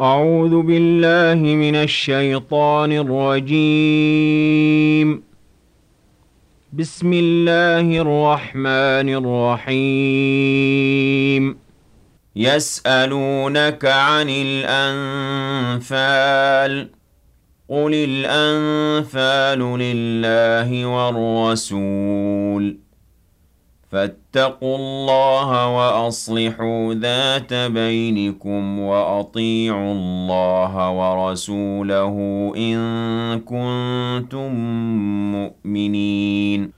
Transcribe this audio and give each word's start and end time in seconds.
أعوذ 0.00 0.62
بالله 0.62 1.34
من 1.34 1.74
الشيطان 1.74 2.92
الرجيم. 2.92 5.22
بسم 6.72 7.12
الله 7.12 7.80
الرحمن 7.80 9.28
الرحيم. 9.68 11.58
يسألونك 12.36 13.84
عن 13.84 14.26
الأنفال. 14.28 16.90
قل 17.68 17.94
الأنفال 17.94 19.58
لله 19.58 20.86
والرسول. 20.86 22.87
فاتقوا 23.92 24.76
الله 24.76 25.76
وأصلحوا 25.76 26.94
ذات 26.94 27.54
بينكم 27.54 28.78
وأطيعوا 28.78 29.92
الله 29.92 30.90
ورسوله 30.90 32.16
إن 32.56 32.78
كنتم 33.40 34.54
مؤمنين. 35.32 36.77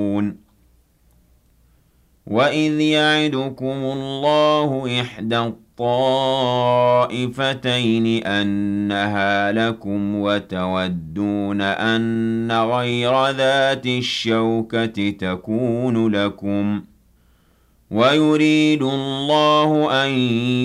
وَإِذْ 2.31 2.79
يَعِدُكُمُ 2.79 3.65
اللَّهُ 3.65 5.01
إِحْدَى 5.01 5.37
الطَّائِفَتَيْنِ 5.39 7.03
أَنَّهَا 8.25 9.51
لَكُمْ 9.51 10.15
وَتَوَدُّونَ 10.15 11.61
أَنَّ 11.61 12.51
غَيْرَ 12.51 13.29
ذَاتِ 13.29 13.85
الشَّوْكَةِ 13.85 15.09
تَكُونُ 15.09 16.07
لَكُمْ 16.15 16.81
وَيُرِيدُ 17.91 18.81
اللَّهُ 18.83 20.03
أَن 20.05 20.09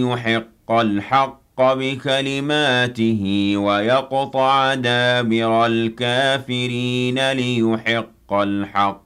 يُحِقَّ 0.07 0.71
الْحَقَّ 0.73 1.59
بِكَلِمَاتِهِ 1.59 3.53
وَيَقْطَعَ 3.57 4.75
دَابِرَ 4.75 5.67
الْكَافِرِينَ 5.67 7.33
لِيُحِقَّ 7.33 8.33
الْحَقَّ 8.33 9.06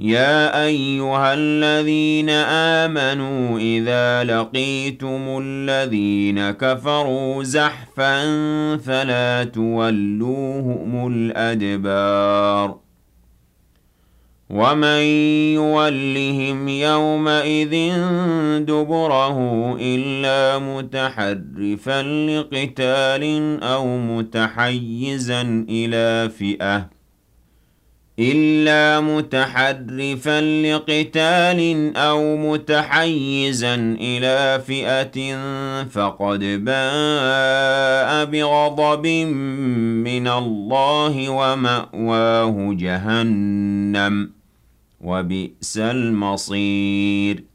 يَا 0.00 0.64
أَيُّهَا 0.66 1.34
الَّذِينَ 1.34 2.30
آمَنُوا 2.30 3.58
إِذَا 3.58 4.24
لَقِيتُمُ 4.24 5.40
الَّذِينَ 5.42 6.50
كَفَرُوا 6.50 7.42
زَحْفًا 7.42 8.16
فَلَا 8.76 9.44
تُوَلُّوهُمُ 9.44 11.06
الْأَدْبَارَ 11.12 12.76
وَمَن 14.50 15.00
يُوَلِّهِمْ 15.54 16.68
يَوْمَئِذٍ 16.68 17.92
دُبُرَهُ 18.64 19.38
إِلَّا 19.80 20.58
مُتَحَرِّفًا 20.58 22.02
لِّقِتَالٍ 22.02 23.58
أَوْ 23.62 23.98
مُتَحَيِّزًا 23.98 25.66
إِلَىٰ 25.70 26.30
فِئَةٍ 26.30 26.93
إِلَّا 28.18 29.00
مُتَحَرِّفًا 29.00 30.40
لِّقِتَالٍ 30.40 31.92
أَوْ 31.96 32.36
مُتَحَيِّزًا 32.36 33.74
إِلَىٰ 34.00 34.62
فِئَةٍ 34.66 35.36
فَقَدْ 35.84 36.40
بَاءَ 36.64 38.24
بِغَضَبٍ 38.24 39.06
مِّنَ 40.06 40.28
اللَّهِ 40.28 41.28
وَمَأْوَاهُ 41.30 42.74
جَهَنَّمُ 42.78 44.26
ۖ 44.26 44.28
وَبِئْسَ 45.00 45.78
الْمَصِيرُ. 45.78 47.53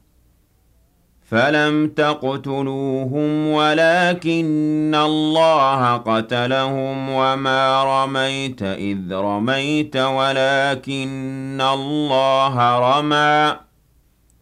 فَلَمْ 1.30 1.88
تَقْتُلُوهُمْ 1.88 3.46
وَلَٰكِنَّ 3.46 4.94
اللَّهَ 4.94 5.96
قَتَلَهُمْ 5.96 7.06
ۚ 7.06 7.10
وَمَا 7.10 7.84
رَمَيْتَ 7.84 8.62
إِذْ 8.62 9.12
رَمَيْتَ 9.12 9.96
وَلَٰكِنَّ 9.96 11.60
اللَّهَ 11.60 12.78
رَمَىٰ 12.78 13.56
ۚ 13.56 13.56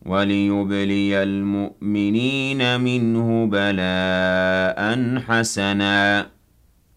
وَلِيُبْلِيَ 0.06 1.22
الْمُؤْمِنِينَ 1.22 2.80
مِنْهُ 2.80 3.46
بَلَاءً 3.46 5.18
حَسَنًا 5.28 6.22
ۚ 6.22 6.26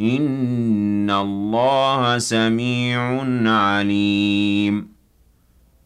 إِنَّ 0.01 1.09
اللَّهَ 1.11 2.17
سَمِيعٌ 2.17 2.99
عَلِيمٌ 3.51 5.00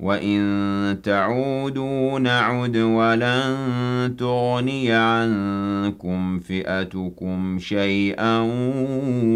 وَإِن 0.00 1.00
تَعُودُوا 1.02 2.18
نَعُدْ 2.18 2.76
وَلَن 2.76 4.16
تُغْنِيَ 4.18 4.92
عَنكُمْ 4.92 6.38
فِئَتُكُمْ 6.38 7.58
شَيْئًا 7.58 8.38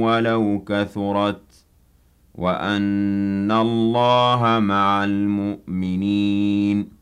وَلَوْ 0.02 0.64
كَثُرَتْ 0.68 1.42
ۚ 1.52 1.54
وَأَنَّ 2.34 3.50
اللَّهَ 3.52 4.58
مَعَ 4.60 5.04
الْمُؤْمِنِينَ 5.04 7.01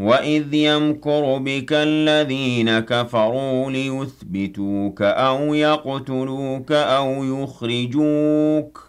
وَإِذْ 0.00 0.54
يَمْكُرُ 0.54 1.38
بِكَ 1.38 1.72
الَّذِينَ 1.72 2.78
كَفَرُوا 2.78 3.70
لِيُثْبِتُوكَ 3.70 5.02
أَوْ 5.02 5.54
يَقْتُلُوكَ 5.54 6.72
أَوْ 6.72 7.24
يُخْرِجُوكَ 7.24 8.78
ۚ 8.78 8.82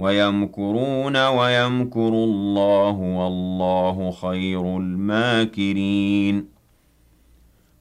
وَيَمْكُرُونَ 0.00 1.26
وَيَمْكُرُ 1.26 2.08
اللَّهُ 2.08 2.92
ۖ 2.92 3.00
وَاللَّهُ 3.18 4.10
خَيْرُ 4.10 4.76
الْمَاكِرِينَ 4.76 6.59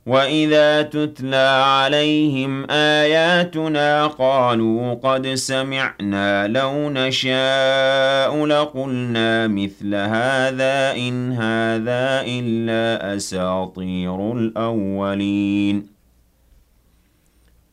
وَإِذَا 0.09 0.81
تُتْلَىٰ 0.81 1.63
عَلَيْهِمْ 1.65 2.71
آيَاتُنَا 2.71 4.07
قَالُوا 4.07 4.93
قَدْ 4.93 5.27
سَمِعْنَا 5.27 6.47
لَوْ 6.47 6.89
نَشَاءُ 6.89 8.45
لَقُلْنَا 8.45 9.47
مِثْلَ 9.47 9.95
هَٰذَا 9.95 10.95
إِنْ 10.95 11.31
هَٰذَا 11.31 12.25
إِلَّا 12.25 13.15
أَسَاطِيرُ 13.15 14.31
الْأَوَّلِينَ 14.33 15.98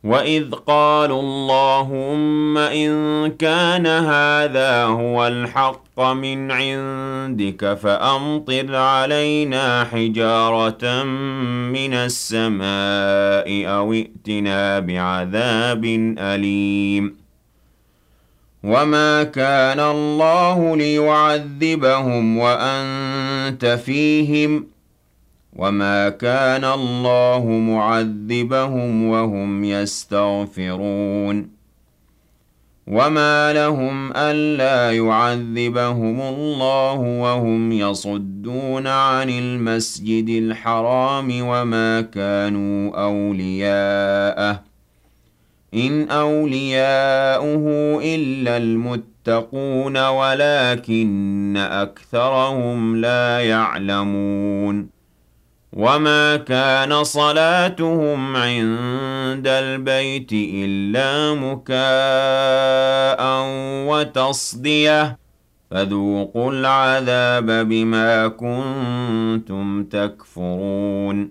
وَإِذْ 0.07 0.51
قَالُوا 0.67 1.21
اللَّهُمَّ 1.23 2.59
إِن 2.59 2.91
كَانَ 3.39 3.87
هَٰذَا 3.87 4.85
هُوَ 4.85 5.27
الْحَقَّ 5.27 6.01
مِنْ 6.01 6.51
عِندِكَ 6.51 7.75
فَأَمْطِرْ 7.75 8.77
عَلَيْنَا 8.77 9.85
حِجَارَةً 9.85 11.03
مِّنَ 11.75 11.95
السَّمَاءِ 11.95 13.49
أَوِ 13.79 13.93
ائْتِنَا 13.93 14.79
بِعَذَابٍ 14.79 15.85
أَلِيمٍ 16.19 17.17
وَمَا 18.65 19.23
كَانَ 19.23 19.81
اللَّهُ 19.81 20.77
لِيُعَذِّبَهُمْ 20.77 22.39
وَأَنتَ 22.39 23.67
فِيهِمْ 23.67 24.61
ۚ 24.61 24.76
وَمَا 25.59 26.09
كَانَ 26.09 26.65
اللَّهُ 26.65 27.45
مُعَذِّبَهُمْ 27.49 29.05
وَهُمْ 29.09 29.65
يَسْتَغْفِرُونَ 29.65 31.49
وَمَا 32.87 33.53
لَهُمْ 33.53 34.13
أَلَّا 34.17 34.93
يُعَذِّبَهُمُ 34.93 36.21
اللَّهُ 36.21 36.99
وَهُمْ 37.23 37.73
يَصُدُّونَ 37.73 38.87
عَنِ 38.87 39.31
الْمَسْجِدِ 39.31 40.29
الْحَرَامِ 40.29 41.29
وَمَا 41.43 42.01
كَانُوا 42.01 43.03
أَوْلِيَاءَهُ 43.05 44.53
ۚ 44.55 44.61
إِنْ 45.75 46.11
أَوْلِيَاؤُهُ 46.11 47.65
إِلَّا 48.15 48.57
الْمُتَّقُونَ 48.57 50.07
وَلَٰكِنَّ 50.09 51.57
أَكْثَرَهُمْ 51.57 52.97
لَا 52.97 53.41
يَعْلَمُونَ 53.41 54.96
وَمَا 55.77 56.37
كَانَ 56.37 57.05
صَلَاتُهُمْ 57.05 58.37
عِندَ 58.37 59.47
الْبَيْتِ 59.47 60.33
إِلَّا 60.33 61.35
مُكَاءً 61.35 63.21
وَتَصْدِيَةً 63.89 65.19
فَذُوقُوا 65.71 66.53
الْعَذَابَ 66.53 67.69
بِمَا 67.69 68.29
كُنتُمْ 68.29 69.85
تَكْفُرُونَ 69.85 71.31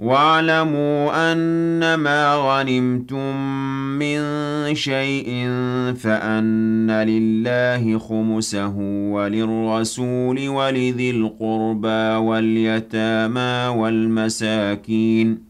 وَاعْلَمُوا 0.00 1.32
أَنَّمَا 1.32 2.34
غَنِمْتُم 2.34 3.36
مِّن 3.98 4.20
شَيْءٍ 4.74 5.28
فَأَنَّ 5.96 6.90
لِلَّهِ 6.90 7.98
خُمُسَهُ 7.98 8.74
وَلِلرَّسُولِ 9.12 10.48
وَلِذِي 10.48 11.10
الْقُرْبَىٰ 11.10 12.16
وَالْيَتَامَىٰ 12.16 13.68
وَالْمَسَاكِينِ 13.76 15.49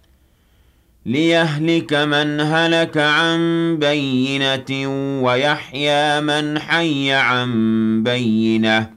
لِيَهْلِكَ 1.05 1.93
مَنْ 1.93 2.41
هَلَكَ 2.41 2.97
عَن 2.97 3.39
بَيِّنَةٍ 3.79 4.87
وَيَحْيَىٰ 5.23 6.21
مَنْ 6.21 6.59
حَيَّ 6.59 7.13
عَن 7.13 7.49
بَيِّنَةٍ 8.03 8.79
ۗ. 8.81 8.87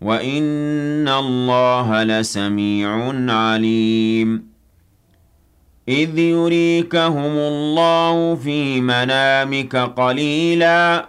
وَإِنَّ 0.00 1.08
اللَّهَ 1.08 2.04
لَسَمِيعٌ 2.04 3.14
عَلِيمٌ. 3.32 4.50
إِذْ 5.88 6.18
يُرِيكَهُمُ 6.18 7.38
اللَّهُ 7.38 8.34
فِي 8.34 8.80
مَنَامِكَ 8.80 9.76
قَلِيلًا. 9.76 11.08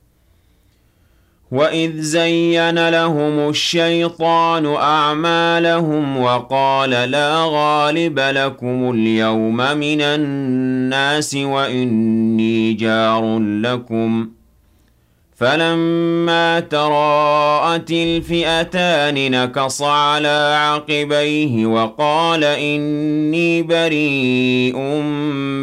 وَإِذْ 1.51 2.01
زَيَّنَ 2.01 2.89
لَهُمُ 2.89 3.49
الشَّيْطَانُ 3.49 4.65
أَعْمَالَهُمْ 4.65 6.17
وَقَالَ 6.17 6.89
لَا 6.89 7.35
غَالِبَ 7.45 8.19
لَكُمُ 8.19 8.91
الْيَوْمَ 8.91 9.57
مِنَ 9.57 10.01
النَّاسِ 10.01 11.35
وَإِنِّي 11.35 12.73
جَارٌ 12.73 13.39
لَكُمْ 13.39 14.25
ۖ 14.25 14.40
فَلَمَّا 15.41 16.59
تَرَاءَتِ 16.59 17.91
الْفِئَتَانِ 17.91 19.31
نَكَصَ 19.31 19.81
عَلَىٰ 19.81 20.57
عَقِبَيْهِ 20.61 21.65
وَقَالَ 21.65 22.43
إِنِّي 22.43 23.61
بَرِيءٌ 23.61 24.77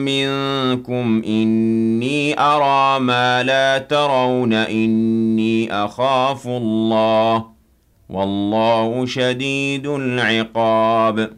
مِّنكُمْ 0.08 1.22
إِنِّي 1.26 2.40
أَرَىٰ 2.40 3.00
مَا 3.00 3.42
لَا 3.42 3.78
تَرَوْنَ 3.78 4.52
إِنِّي 4.52 5.72
أَخَافُ 5.72 6.46
اللَّهَ 6.46 7.38
ۚ 7.38 7.42
وَاللَّهُ 8.10 9.06
شَدِيدُ 9.06 9.86
الْعِقَابِ. 9.86 11.37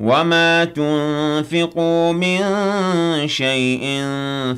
وَمَا 0.00 0.64
تُنفِقُوا 0.64 2.12
مِن 2.12 2.38
شَيْءٍ 3.28 3.80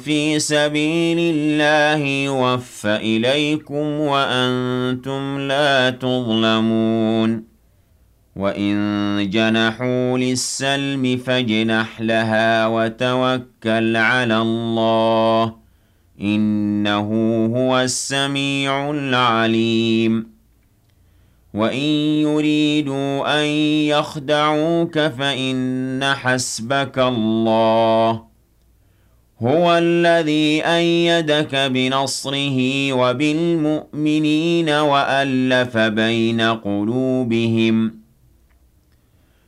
فِي 0.04 0.38
سَبِيلِ 0.38 1.18
اللَّهِ 1.18 2.04
يُوَفَّ 2.06 2.86
إِلَيْكُمْ 2.86 3.74
وَأَنتُمْ 4.00 5.38
لَا 5.38 5.90
تُظْلَمُونَ 5.90 7.44
وَإِن 8.36 9.30
جَنَحُوا 9.30 10.18
لِلسَّلْمِ 10.18 11.16
فَاجْنَحْ 11.16 12.00
لَهَا 12.00 12.66
وَتَوَكَّلْ 12.66 13.96
عَلَى 13.96 14.38
اللَّهِ 14.38 15.46
ۚ 15.46 15.52
إِنَّهُ 16.20 17.08
هُوَ 17.56 17.80
السَّمِيعُ 17.80 18.90
الْعَلِيمُ 18.90 20.39
وَإِن 21.54 21.84
يُرِيدُوا 22.22 23.42
أَن 23.42 23.46
يَخْدَعُوكَ 23.90 24.98
فَإِنَّ 24.98 26.04
حَسْبَكَ 26.04 26.98
اللَّهُ 26.98 28.22
هُوَ 29.42 29.78
الَّذِي 29.78 30.62
أَيَّدَكَ 30.66 31.54
بِنَصْرِهِ 31.54 32.58
وَبِالْمُؤْمِنِينَ 32.92 34.70
وَأَلَّفَ 34.70 35.76
بَيْنَ 35.76 36.40
قُلُوبِهِمْ 36.40 37.99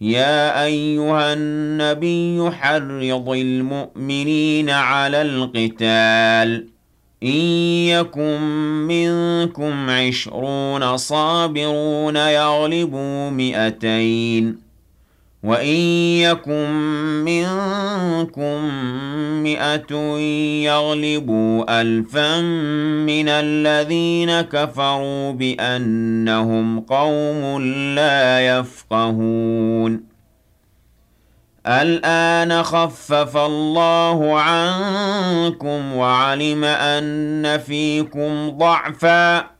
يَا 0.00 0.64
أَيُّهَا 0.64 1.32
النَّبِيُّ 1.32 2.50
حَرِّضِ 2.50 3.28
الْمُؤْمِنِينَ 3.28 4.70
عَلَى 4.70 5.22
الْقِتَالِ 5.22 6.66
إِن 7.22 7.28
يَكُن 7.92 8.40
مِّنكُمْ 8.88 9.90
عِشْرُونَ 9.90 10.96
صَابِرُونَ 10.96 12.16
يَغْلِبُوا 12.16 13.30
مِائَتَيْنِ 13.30 14.69
وَإِن 15.42 15.76
يَكُن 16.20 16.70
مِّنكُم 17.24 18.64
مِّائَةٌ 19.42 19.92
يَغْلِبُوا 20.68 21.80
أَلْفًا 21.80 22.40
مِّنَ 23.06 23.28
الَّذِينَ 23.28 24.40
كَفَرُوا 24.40 25.32
بِأَنَّهُمْ 25.32 26.80
قَوْمٌ 26.80 27.62
لَّا 27.94 28.40
يَفْقَهُونَ 28.40 30.04
الْآنَ 31.66 32.62
خَفَّفَ 32.62 33.36
اللَّهُ 33.36 34.40
عَنكُمْ 34.40 35.96
وَعَلِمَ 35.96 36.64
أَنَّ 36.64 37.58
فِيكُمْ 37.58 38.50
ضَعْفًا 38.50 39.59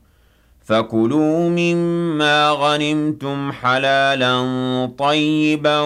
فَكُلُوا 0.71 1.49
مِمَّا 1.49 2.49
غَنِمْتُمْ 2.51 3.51
حَلَالًا 3.51 4.35
طَيِّبًا 4.97 5.79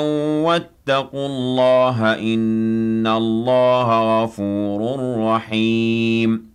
وَاتَّقُوا 0.45 1.27
اللَّهَ 1.27 2.13
ۚ 2.15 2.17
إِنَّ 2.19 3.07
اللَّهَ 3.07 4.23
غَفُورٌ 4.23 4.99
رَّحِيمٌ. 5.19 6.54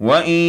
وَإِن 0.00 0.40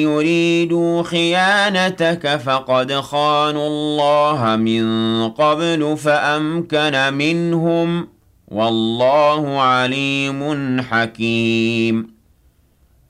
يُرِيدُوا 0.00 1.02
خِيَانَتَكَ 1.02 2.36
فَقَدْ 2.36 2.92
خَانُوا 2.92 3.66
اللَّهَ 3.68 4.56
مِن 4.56 4.84
قَبْلُ 5.28 5.96
فَأَمْكَنَ 5.96 7.14
مِنْهُمْ 7.14 8.02
ۗ 8.02 8.06
وَاللَّهُ 8.48 9.60
عَلِيمٌ 9.60 10.80
حَكِيمٌ. 10.82 12.14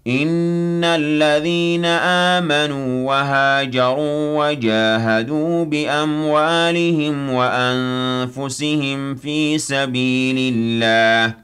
إِنَّ 0.07 0.85
الَّذِينَ 0.85 1.85
آمَنُوا 1.85 3.09
وَهَاجَرُوا 3.09 4.48
وَجَاهَدُوا 4.48 5.64
بِأَمْوَالِهِمْ 5.64 7.30
وَأَنفُسِهِمْ 7.30 9.14
فِي 9.14 9.59
سَبِيلِ 9.59 10.54
اللَّهِ 10.54 11.43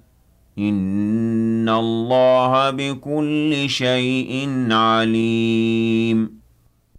إن 0.59 1.69
الله 1.69 2.69
بكل 2.69 3.69
شيء 3.69 4.49
عليم 4.71 6.40